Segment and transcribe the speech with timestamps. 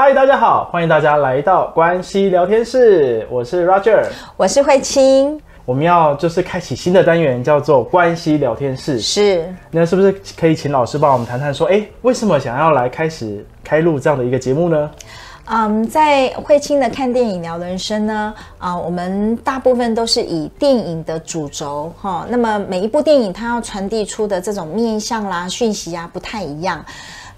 [0.00, 9.00] 嗨，大家好，欢迎大家来到关系聊天室，我是 Roger，我是慧清，我们要就是开启新的单元，叫做关系聊天室。
[9.00, 14.88] 是，那是不是可以请老师帮我们谈谈说，哎，为什么想要来开始开录这样的一个节目呢？
[15.46, 26.84] 嗯，在慧清的看电影聊人生呢，啊、呃，我们大部分都是以电影的主轴哈，那么每一部电影它要传递出的这种面向啦、讯息啊，不太一样。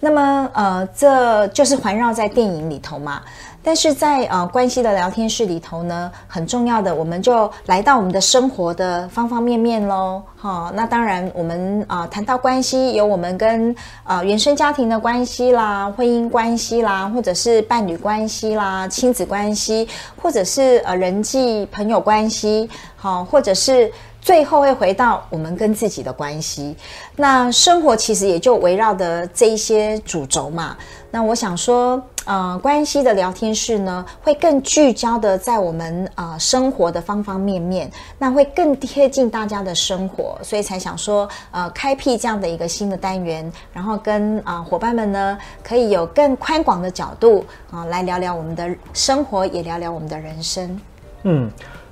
[0.01, 3.21] 那么，呃，这就是环绕在电影里头嘛。
[3.63, 10.23] 但是在呃关系的聊天室里头呢，很重要的，我们就来到我们的生活的方方面面喽。
[10.39, 22.67] 哈、那当然，我们啊、谈到关系，有我们跟呃原生家庭的关系啦、婚姻关系啦，或者是伴侣关系啦、亲子关系，或者是呃人际朋友关系，
[22.97, 23.93] 好、或者是。
[24.21, 26.77] 最后会回到我们跟自己的关系，
[27.17, 30.77] 那生活其实也就围绕着这一些主轴嘛。
[31.11, 50.81] 那我想说，呃，关系的聊天室呢，会更聚焦的在我们呃生活的方方面面，那会更贴近大家的生活，所以才想说，呃，开辟这样的一个新的单元，然后跟啊、伙伴们呢，可以有更宽广的角度啊、来聊聊我们的生活，也聊聊我们的人生。
[51.25, 51.51] 嗯。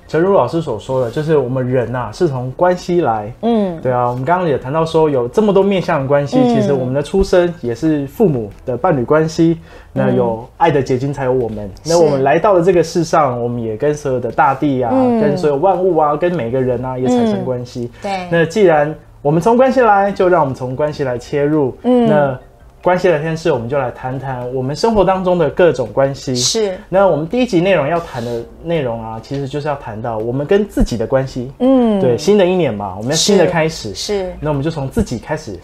[0.09, 3.31] 诚如老师所说的，就是我们人呐、啊，是从关系来。
[3.43, 9.59] 嗯，对啊，我们刚刚也谈到说，有这么多面向的关系，嗯、其实我们的出生也是父母的伴侣关系。
[9.93, 11.59] 那有爱的结晶才有我们。
[11.59, 17.81] 嗯、那我们来到了这个世上，我们也跟所有的大地啊，嗯、跟所有万物啊，跟每个人啊，也产生关系。
[17.81, 18.27] 嗯、对。
[18.31, 21.77] 那既然我们从关系来，就让我们从关系来切入。
[21.83, 22.07] 嗯。
[22.07, 22.39] 那。
[22.81, 26.33] 关系聊天室，我们就来谈谈我们生活当中的各种关系。
[26.33, 31.51] 是，那我们第一集内容要谈的内容啊，其实就是要谈到我们跟自己的关系。
[31.59, 33.93] 嗯，对，新的一年嘛，我们要新的开始。
[33.93, 35.59] 是，那我们就从自己开始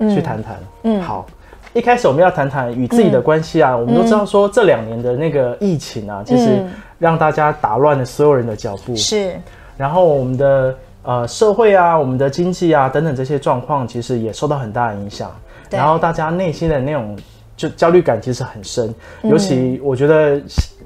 [0.00, 0.58] 去谈谈。
[0.84, 1.26] 嗯，好，
[1.74, 3.76] 一开始我们要谈谈与自己的关系啊。
[3.76, 6.64] 我们都知道说，这两年的那个疫情啊，其实
[6.98, 8.96] 让大家打乱了所有人的脚步。
[8.96, 9.38] 是，
[9.76, 15.30] 然后我们的呃社会啊，我们的经济啊等等这些状况，其实也受到很大的影响。
[15.70, 17.16] 然后大家内心的那种
[17.56, 20.40] 就焦虑感其实很深，尤其我觉得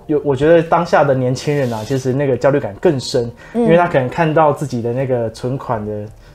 [0.06, 5.92] 有，我觉得当下的年轻人啊，其实那个焦虑感更深，因为他可能看到自己的那个存款的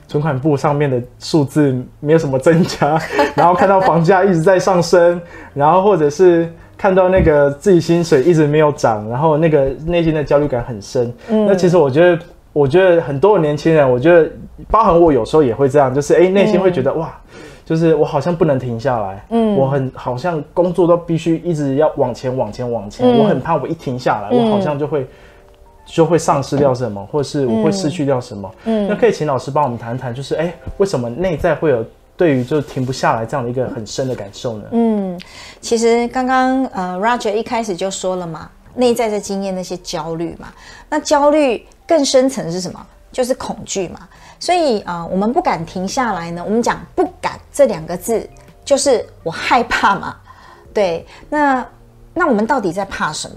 [0.08, 3.00] 存款簿上面的数字没有什么增加，
[3.34, 5.20] 然后看到房价一直在上升，
[5.54, 11.12] 然后或者是看到那个自己薪水一直没有涨，然后那个内心的焦虑感很深。
[11.28, 12.18] 那其实我觉得，
[12.52, 14.28] 我觉得很多的年轻人，我觉得
[14.68, 17.12] 包含我有时候也会这样，就是哎，内心会觉得哇。
[17.64, 25.06] 就是我好像不能停下来，嗯，我很好像工作都必须一直要往前往前往前，嗯、我很怕我一停下来，嗯、我好像就会
[25.86, 28.54] 就会丧失掉什么，嗯、或是我会失去掉什么。
[28.64, 31.82] 嗯，那可以请老师帮我们谈谈，就是哎、欸，为什么内在会有
[32.16, 34.64] 对于就停不下来这样的一个很深的感受呢？
[34.72, 35.18] 嗯，
[35.60, 40.48] 其实刚刚呃，Roger 一开始就说了嘛，内在在经验那些焦虑嘛，
[40.90, 42.86] 那焦虑更深层是什么？
[43.14, 44.06] 就是恐惧嘛。
[44.38, 46.42] 所以啊、我们不敢停下来呢。
[46.44, 48.28] 我们讲“不敢”这两个字，
[48.62, 50.16] 就是我害怕嘛。
[50.74, 51.66] 对，那
[52.12, 53.36] 那我们到底在怕什么？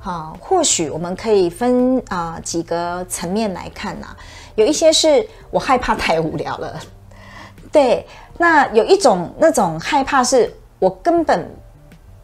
[0.00, 4.08] 好，或许我们可以分啊、几个层面来看呐、
[4.56, 6.80] 有一些是我害怕太无聊了，
[7.72, 8.06] 对。
[8.38, 11.48] 那有一种那种害怕是我根本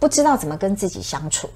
[0.01, 1.49] 不知道怎么跟自己相处。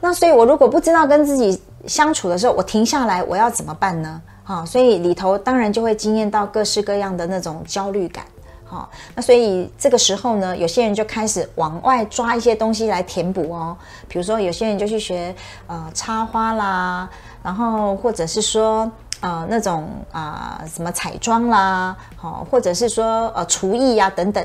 [0.00, 4.20] 那所以，我如果不知道跟自己相处的时候，我停下来，我要怎么办呢？
[4.44, 8.24] 好、所以里头当然就会经验到各式各样的那种焦虑感。
[8.66, 13.76] 好、那所以这个时候呢，有些人就开始往外抓一些东西来填补哦。
[14.08, 15.34] 比如说，有些人就去学
[15.66, 17.08] 呃插花啦，
[17.42, 18.90] 然后或者是说
[19.20, 24.44] 呃那种啊、什么彩妆啦，好、或者是说呃厨艺呀等等。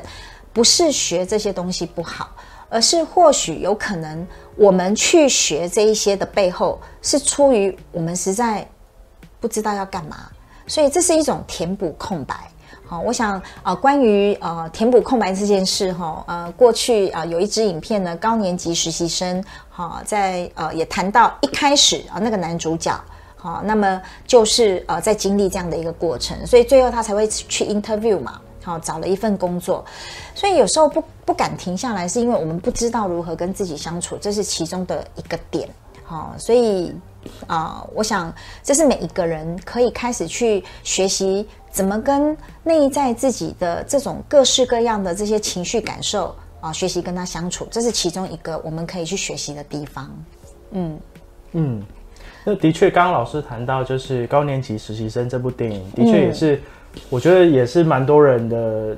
[0.51, 2.29] 不是学这些东西不好，
[2.69, 8.67] 而是或许有可能我们去学这一些的背后，是出于我们实在。
[9.39, 10.17] 不知道要干嘛，
[10.67, 12.35] 所以这是一种填补空白。
[12.85, 22.99] 好，我想啊、关于呃填补空白这件事哈，呃，过去啊、有一支影片呢，高年级实习生哈、在呃也谈到一开始啊、那个男主角
[23.35, 28.39] 好、那么就是呃在经历这样的一个过程，所以最后他才会去 interview 嘛。
[28.61, 29.83] 好找了一份工作，
[30.35, 35.67] 所以有时候不不敢停下来，是因为我们不知道如何跟自己相处，这是其中的一个点。
[36.03, 36.93] 好，所以
[37.47, 38.33] 啊，我想
[38.63, 50.09] 这是每一个人可以开始去学习怎么跟内在自己的这种各式各样的这些情绪感受啊，学习跟他相处，这是其中一个我们可以去学习的地方。
[50.71, 50.99] 嗯
[51.53, 51.83] 嗯。
[52.45, 58.97] 那的确，刚刚老师谈到就是高年级实习生这部电影，的确也是，嗯、我觉得也是蛮多人的，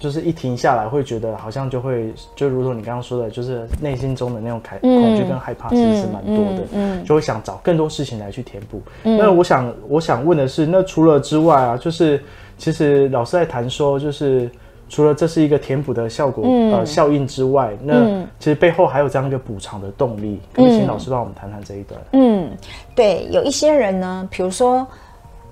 [0.00, 8.82] 就是一停下来会觉得好像就会，就如同你刚刚说的，就是内心中的那种恐惧跟害怕，其实是蛮多的，嗯，嗯，就会想找更多事情来去填补。
[9.04, 12.20] 嗯、那我想，我想问的是，那除了之外啊，就是
[12.58, 14.50] 其实老师在谈说，就是。
[14.92, 20.40] 除了这是一个填补的效果，嗯、呃效应之外，那其实背后还有这样一个补偿的动力。
[20.52, 22.00] 可以请老师帮我们谈谈这一段。
[22.10, 22.50] 嗯，
[22.92, 24.84] 对，有一些人呢，比如说，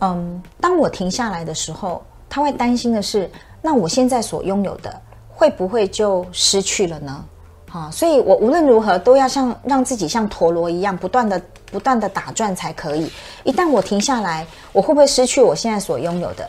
[0.00, 4.94] 嗯，当我停下来的时候，他会担心的是，那我现在所拥有的
[5.28, 7.24] 会不会就失去了呢？
[7.72, 11.40] 啊，所以我无论如何都要像让自己像陀螺一样，不断的
[11.70, 13.10] 不断的打转才可以。
[13.44, 16.48] 一旦我停下来，我会不会失去我现在所拥有的，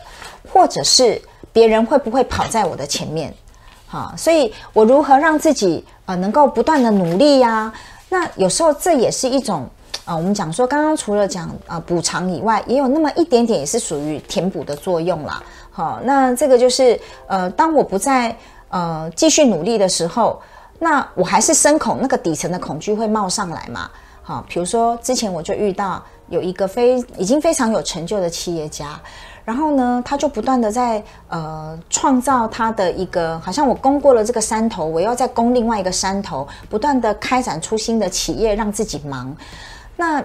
[0.52, 1.20] 或者是？
[1.52, 3.34] 别人会不会跑在我的前面？
[3.88, 7.72] 好，所以我如何让自己呃能够不断的努力呀、
[8.08, 9.68] 那有时候这也是一种、
[10.04, 15.42] 呃，我们讲说刚刚除了讲啊补偿以外，也有那么一点点也是属于填补的作用啦。
[15.70, 18.36] 好，那这个就是呃，当我不再
[18.70, 20.40] 呃继续努力的时候，
[20.78, 23.90] 那我还是深恐那个底层的恐惧会冒上来嘛。
[24.22, 29.00] 好，比如说之前我就遇到有一个非已经非常有成就的企业家。
[29.42, 39.34] 然后呢，他就不断的在呃创造他的一个，好像我攻过了这个山头，我要再攻另外一个山头，不断的开展出新的企业，让自己忙。
[40.00, 40.24] 那。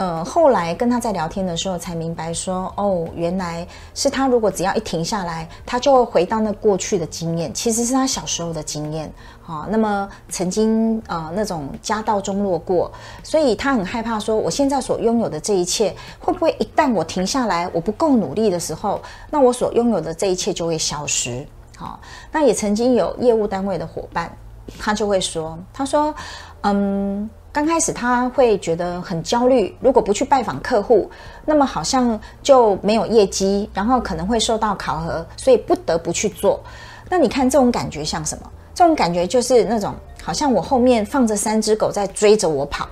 [0.00, 9.12] 呃，后来跟他在聊天的时候，才明白说，哦，原来是他如果只要一停下来，他就会回到那过去的经验，其实是他小时候的经验，
[9.42, 12.90] 好、那么曾经呃那种家道中落过，
[13.22, 21.46] 所以他很害怕说，我现在所拥有的这一切，会不会一旦我停下来，我不够努力的时候，那我所拥有的这一切就会消失，
[21.76, 22.00] 好、
[22.32, 24.34] 那也曾经有业务单位的伙伴，
[24.78, 26.14] 他就会说，他说，
[26.62, 27.28] 嗯。
[27.52, 31.10] 刚开始他会觉得很焦虑，如果不去拜访客户，
[31.44, 36.60] 那么好像就没有业绩，然后可能会受到考核，所以不得不去做。
[37.08, 38.48] 那你看这种感觉像什么？
[38.72, 39.92] 这种感觉就是那种
[40.22, 42.88] 好像我后面放着三只狗在追着我跑，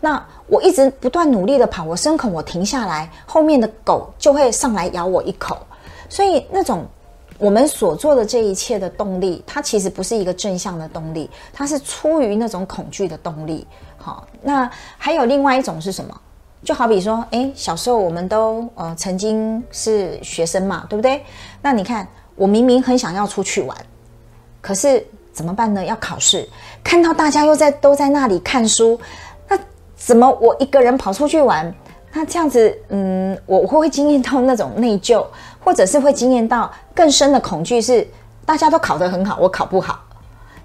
[0.00, 5.56] 那我一直不断努力的跑，我深恐我停下来，后面的狗就会上来咬我一口，
[6.10, 6.84] 所以那种。
[7.36, 13.66] 我们所做的这一切的动力，它其实不是一个正向的动力，它是出于那种恐惧的动力。
[14.04, 16.14] 好，那还有另外一种是什么？
[16.62, 21.24] 就好比说，诶，小时候我们都呃曾经是学生嘛，对不对？
[21.62, 22.06] 那你看，
[22.36, 23.74] 我明明很想要出去玩，
[24.60, 25.02] 可是
[25.32, 25.82] 怎么办呢？
[25.82, 26.46] 要考试，
[26.82, 29.00] 看到大家又在都在那里看书，
[29.48, 29.58] 那
[29.96, 31.74] 怎么我一个人跑出去玩？
[32.12, 35.24] 那这样子，嗯，我会不会经验到那种内疚？
[35.64, 38.06] 或者是会经验到更深的恐惧，是
[38.44, 39.98] 大家都考得很好，我考不好，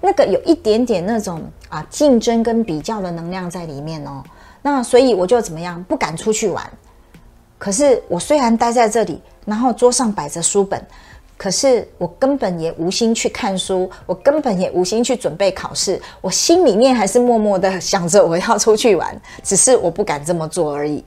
[0.01, 4.23] 那个有一点点那种啊竞争跟比较的能量在里面哦。
[4.61, 6.69] 那所以我就怎么样，不敢出去玩。
[7.57, 10.81] 可是我虽然待在这里，然后桌上摆着书本，
[11.37, 21.03] 可是我根本也无心去看书，我根本也无心去准备考试，我心里面还是默默的想着我要出去玩，只是我不敢这么做而已。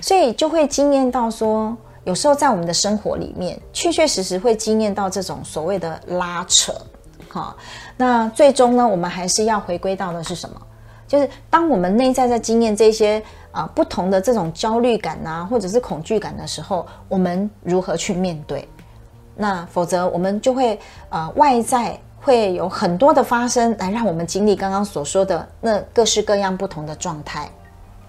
[0.00, 1.76] 所以就会惊艳到说。
[2.04, 6.72] 有时候在我们的生活里面，确确实实会惊艳到这种所谓的拉扯，
[7.30, 7.54] 哈。
[7.96, 10.56] 那最终呢，我们还是要回归到的是什么？
[11.06, 13.18] 就是当我们内在在经验这些
[13.50, 18.68] 啊、呃、不同的这种焦虑感啊，或者是恐惧感的时候，我们如何去面对？
[19.34, 20.74] 那否则我们就会
[21.08, 27.48] 啊、呃、外在会有很多的发生，来让我们经历刚刚所说的那各式各样不同的状态。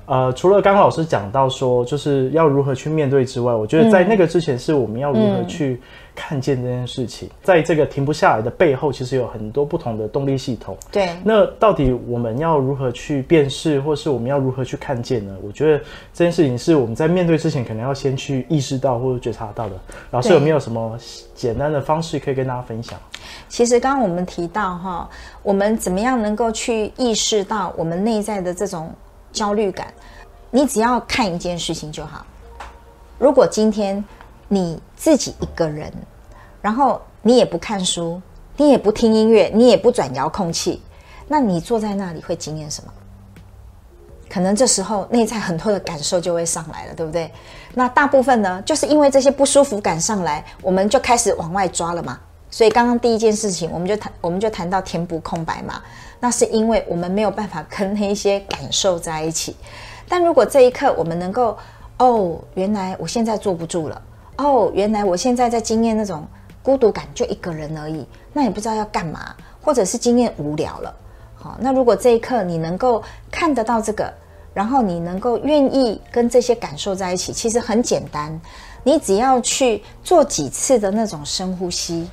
[0.08, 5.80] 呃，除了刚刚老师讲到说，就是要如何去面对之外，我觉得在那个之前是我们要如何去
[6.20, 7.28] 看见这件事情。
[7.28, 10.76] 嗯、在这个停不下来的背后，其实有很多不同的动力系统。
[10.92, 15.34] 对，那到底我们要如何去辨识，或是我们要如何去看见呢？
[15.42, 15.80] 我觉得
[16.14, 19.76] 这件事情是我们在面对之前，可能要先去意识到或者觉察到的。
[20.12, 20.98] 老师有没有什么
[21.34, 23.00] 简单的方式可以跟大家分享？
[23.48, 25.10] 其实刚刚我们提到哈，
[25.42, 28.94] 我们怎么样能够去意识到我们内在的这种。
[29.32, 29.94] 焦虑感，
[30.50, 32.26] 你只要看一件事情就好。
[33.20, 34.04] 如果今天
[34.50, 35.90] 你自己一个人，
[36.62, 38.22] 然后你也不看书，
[38.58, 40.82] 你也不听音乐，你也不转遥控器，
[41.28, 42.92] 那你坐在那里会经验什么？
[44.30, 47.32] 可能这时候内在很多的感受就会上来了，对不对？
[47.74, 52.20] 那大部分呢，就是因为这些不舒服感上来，我们就开始往外抓了嘛。
[52.52, 55.82] 所以刚刚第一件事情，我们就谈，我们就谈到填补空白嘛。
[56.20, 59.56] 那是因为我们没有办法跟那些感受在一起。
[60.08, 61.58] 但如果这一刻我们能够，
[61.98, 64.02] 哦，原来我现在坐不住了，
[64.40, 66.26] 哦，原来我现在在经验那种
[66.64, 70.96] 孤独感，就一个人而已，那也不知道要干嘛，或者是经验无聊了。
[71.36, 74.14] 好，那如果这一刻你能够看得到这个，
[74.54, 78.40] 然后你能够愿意跟这些感受在一起，其实很简单，
[78.84, 82.10] 你只要去做几次的那种深呼吸，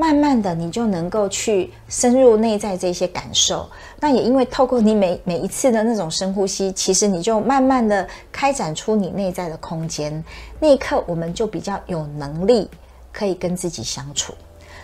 [0.00, 3.68] 慢慢的你就能够去深入内在这些感受。
[4.00, 10.24] 那也因为透过你每每一次的那种深呼吸，其实你就慢慢的开展出你内在的空间。
[10.58, 12.66] 那一刻我们就比较有能力
[13.12, 14.32] 可以跟自己相处，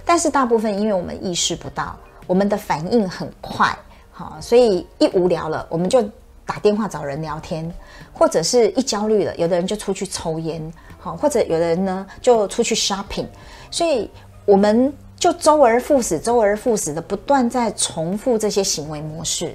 [0.04, 1.96] 但是大部分因为我们意识不到。
[2.26, 3.74] 我们的反应很快，
[4.10, 6.02] 好，所以一无聊了，我们就
[6.44, 7.72] 打电话找人聊天，
[8.12, 10.60] 或者是一焦虑了，有的人就出去抽烟，
[10.98, 13.26] 好，或者有的人呢就出去 shopping，
[13.70, 14.10] 所以
[14.44, 19.54] 我们就周而复始，周而复始的不断在重复这些行为模式，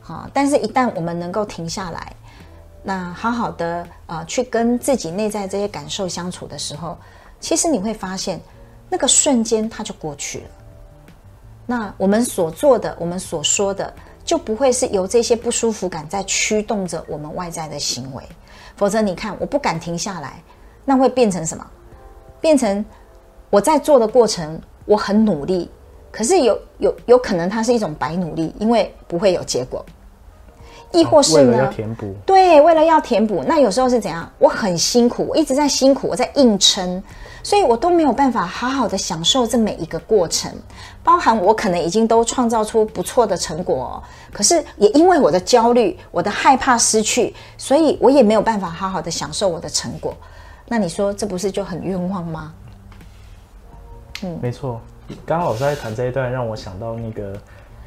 [0.00, 2.12] 好，但是一旦我们能够停下来，
[2.82, 6.96] 那好好的啊去跟自己内在这些感受相处的时候，
[7.40, 8.40] 其实你会发现，
[8.88, 10.44] 那个瞬间它就过去了。
[11.66, 13.92] 那我们所做的，我们所说的，
[14.24, 18.24] 就不会是由这些不舒服感在驱动着我们外在的行为。
[18.76, 20.42] 否则，你看，我不敢停下来，
[20.84, 21.66] 那会变成什么？
[22.40, 22.84] 变成
[23.50, 25.70] 我在做的过程，我很努力，
[26.10, 29.84] 可是有有有可能它是一种白努力，因为不会有结果。
[30.92, 31.52] 亦或是呢？
[31.52, 32.14] 为了要填补。
[32.26, 33.44] 对，为了要填补。
[33.46, 34.28] 那有时候是怎样？
[34.38, 37.02] 我很辛苦，我一直在辛苦，我在硬撑。
[37.42, 40.52] 所以我都没有办法好好的享受这每一个过程，
[41.02, 50.14] 包含我可能已经都创造出不错的成果哦，可是也因为我的焦虑，我的害怕失去，所以我也没有办法好好的享受我的成果。
[50.68, 52.52] 那你说这不是就很冤枉吗？
[54.22, 54.80] 嗯，没错。
[55.26, 57.32] 刚刚老师在谈这一段，让我想到那个。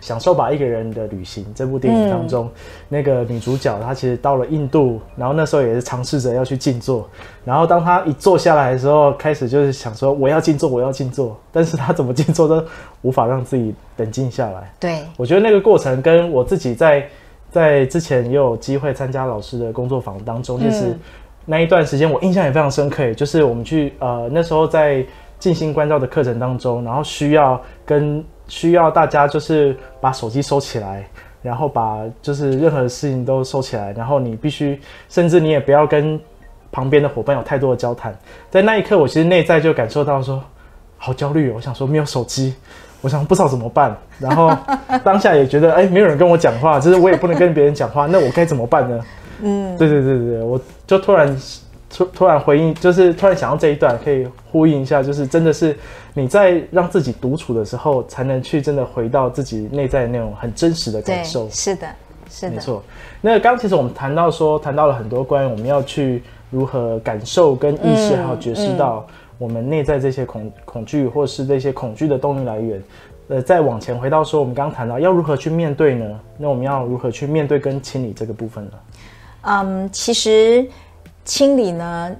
[0.02, 2.52] 享受吧，一个人的旅行这部电影当中，嗯、
[2.90, 7.08] 那个女主角她其实到了印度，然后那时候也是尝试着要去静坐，
[7.46, 12.62] 然后当她一坐下来的时候，开始就是想说我要静坐，我要静坐，但是她怎么静坐都
[13.02, 14.70] 无法让自己冷静下来。
[14.78, 17.08] 对，我觉得那个过程跟我自己在
[17.50, 21.00] 在之前也有机会参加老师的工作坊当中，就是
[21.46, 25.02] 那一段时间我印象也非常深刻，就是我们去呃那时候在
[25.44, 28.24] 静心关照的课程当中，然后需要跟。
[28.50, 31.08] 需要大家就是把手机收起来，
[31.42, 36.20] 然后把就是任何事情都收起来，然后你必须，甚至你也不要跟
[36.70, 38.14] 旁边的伙伴有太多的交谈。
[38.52, 40.44] 在那一刻，我其实内在就感受到说，
[40.98, 41.54] 好焦虑哦。
[41.56, 42.54] 我想说没有手机，
[43.00, 43.96] 我想不知道怎么办。
[44.20, 44.52] 然后
[45.06, 49.00] 当下也觉得，哎，没有人跟我讲话，就是我也不能跟别人讲话，那我该怎么办呢？
[49.42, 51.36] 嗯，对对对对，我就突然。
[51.96, 55.78] 突突然回应，就是突然想到这一段，可以呼应一下，就是真的是
[56.16, 61.48] 你在让自己独处的时候，才能去真的回到自己内在的那种很真实的感受。
[61.52, 61.88] 是的，
[62.28, 62.82] 是的，没错。
[63.22, 69.06] 那刚其实我们谈到说，谈到了很多关于我们要去如何感受跟意识，还有觉知到
[69.38, 72.84] 我们内在这些恐恐惧，或是这些恐惧的动力来源。
[73.28, 76.20] 呃，再往前回到说，我们刚刚谈到要如何去面对呢？
[76.40, 78.72] 那我们要如何去面对跟清理这个部分呢？
[79.44, 80.68] 嗯，其实。
[81.26, 82.16] 清理呢，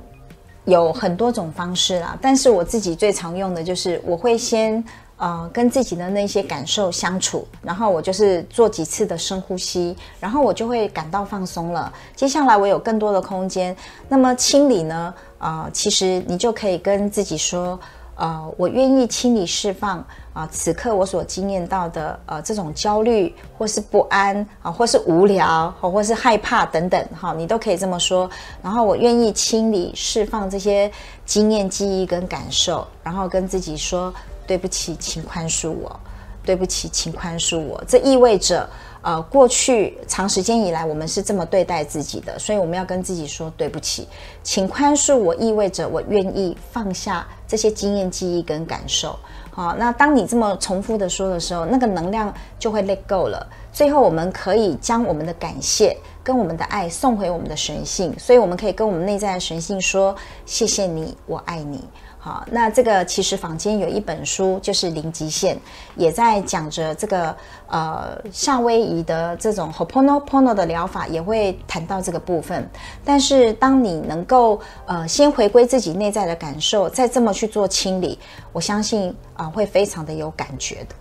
[0.66, 4.84] 有很多种方式啦，但是我自己最常用的就是，我会先
[5.18, 11.92] 呃跟自己的那些感受相处，然后我就是做几次的深呼吸，然后我就会感到放松了。
[12.16, 13.76] 接下来我有更多的空间，
[14.08, 17.80] 那么清理呢，呃，其实你就可以跟自己说。
[18.24, 20.02] 呃，我愿意清理释放
[20.32, 28.30] 啊、此刻我所经验到的呃这种焦虑或是不安啊、或是无聊，或是害怕等等，哈、你都可以这么说。
[28.62, 30.90] 然后我愿意清理释放这些
[31.26, 34.14] 经验、记忆跟感受，然后跟自己说
[34.48, 36.00] 对不起，请宽恕我，
[36.46, 37.84] 对不起，请宽恕我。
[37.86, 38.70] 这意味着。
[39.04, 44.08] 呃，过去长时间以来，我们是这么对待自己的，所以我们要跟自己说对不起，
[44.42, 49.20] 请宽恕我，意味着我愿意放下这些经验、记忆跟感受。
[49.52, 53.46] 好，那当你这么重复的说的时候，那个能量就会 let go 了。
[53.74, 60.16] 最后，我们可以将我们的感谢跟我们的爱送回我们的神性，所以我们可以跟我们内在的神性说：
[60.46, 61.84] 谢谢你，我爱你。
[62.18, 65.54] 好，那这个其实坊间有一本书，就是《零极限》，
[65.98, 67.36] 也在讲着这个
[67.68, 72.66] 呃夏威夷的这种 Hoponopono 的疗法，也会谈到这个部分。
[73.04, 78.18] 但是当你能够呃先回归自己内在的感受，再这么去做清理，
[78.54, 80.96] 我相信啊、会非常的有感觉的。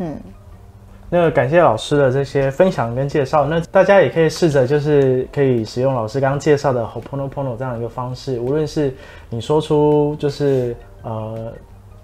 [0.00, 0.20] 嗯，
[1.08, 8.92] 那感谢老师的这些分享跟介绍，那大家也可以试着就是可以使用老师刚刚介绍的 h o p o n o p o n o 这样一个方式，无论是
[9.30, 11.52] 你说出就是呃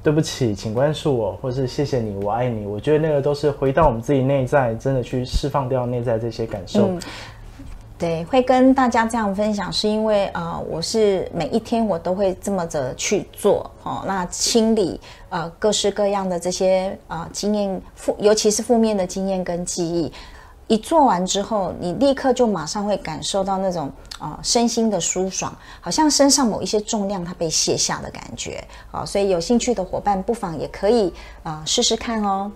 [0.03, 6.89] 对不起，请关注我，或是谢谢你，我爱你，我觉得那个都是回到我们自己内在，真的去释放掉内在这些感受。
[8.03, 14.03] 对，会跟大家这样分享，是因为呃，我是每一天我都会这么着去做哦。
[14.05, 20.13] 那清理呃各式各样的这些呃经验负，尤其是负面的经验跟记忆，
[20.67, 29.07] 一做完之后，你立刻就马上会感受到那种呃身心的舒爽，好像身上某一些重量它被卸下的感觉啊、哦。
[29.07, 32.51] 所以有兴趣的伙伴不妨也可以啊、试试看哦。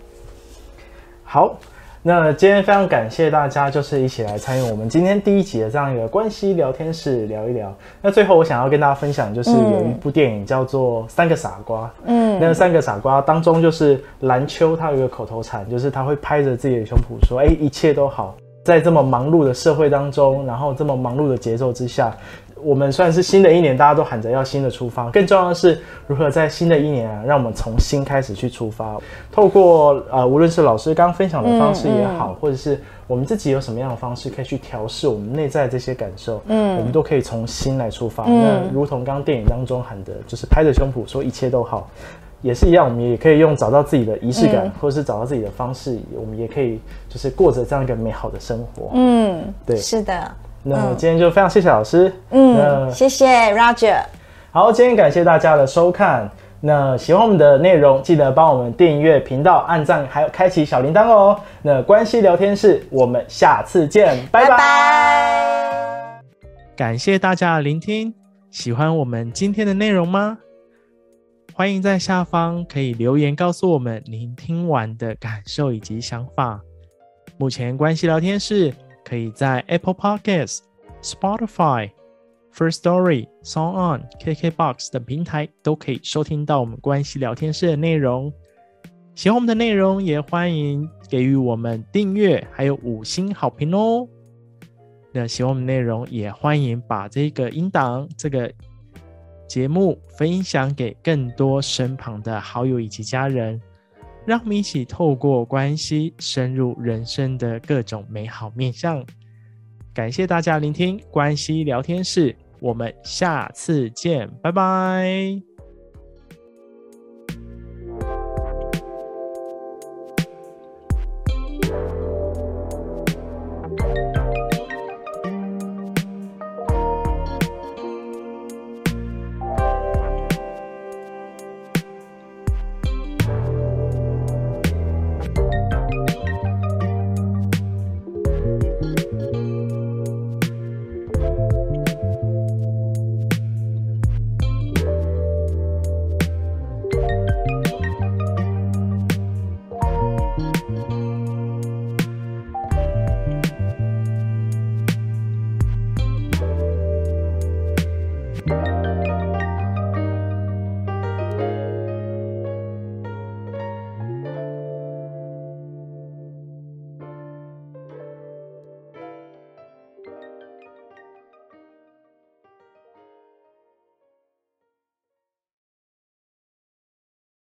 [1.23, 1.55] 好。
[2.03, 7.75] 那今天非常感谢大家，就是一起来参与我们今天第一集的这样一个关系聊天室聊一聊。
[8.01, 11.85] 那最后我想要跟大家分享，就是有一部电影叫做《三个傻瓜》。
[12.05, 22.15] 嗯，那三个傻瓜当中，就是蓝秋他有一个口头禅，就是他会拍着自己的胸脯说：“哎，一切都好。”在这么忙碌的社会当中，然后这么忙碌的节奏之下。
[22.63, 28.97] 我们虽然是新的一年，大家都喊着要新的出发，更重要的是如何在新的一年啊，让我们从新开始去出发。
[29.31, 38.25] 透过呃，无论是老师刚刚分享的方式也好，嗯嗯、或者是我们自己有什么样的方式可以去调试我们内在这些感受，嗯，我们都可以从新来出发。
[38.27, 41.89] 嗯、那如同刚刚电影当中喊的，就是拍着胸脯说一切都好，
[42.41, 48.91] 也是一样，我们也可以用找到自己的仪式感，嗯、或者是找到自己的方式，我们也可以就是过着这样一个美好的生活。
[48.93, 50.31] 嗯，对，是的。
[50.63, 54.01] 那今天就非常谢谢老师，嗯，那谢谢 Roger。
[54.51, 56.29] 好，今天感谢大家的收看。
[56.59, 61.39] 那喜欢我们的内容，记得帮我们订阅频道、按赞，还有开启小铃铛哦。
[61.61, 64.49] 那关系聊天室，我们下次见，拜拜。
[64.49, 66.21] 拜拜。
[66.75, 68.13] 感谢大家的聆听，
[68.49, 70.39] 喜欢我们今天的内容吗？
[71.53, 76.59] 欢迎在下方可以留言告诉我们您听完的感受以及想法。
[77.37, 78.73] 目前关系聊天室。
[79.07, 80.59] 可以在 Apple Podcast、
[81.01, 81.89] Spotify、
[82.53, 88.33] First Story、Song On、KKBox 等平台都可以收听到我们关系聊天室的内容。
[89.15, 94.05] 喜欢我们的内容，也欢迎给予我们订阅，还有五星好评哦。
[95.13, 98.51] 那喜欢我们内容，也欢迎把这个音档、这个
[99.47, 103.61] 节目分享给更多身旁的好友以及家人。
[104.27, 109.01] 让我们一起透过关系深入人生的各种美好面向。
[109.93, 115.46] 感谢大家聆听关系聊天室，我们下次见，拜拜。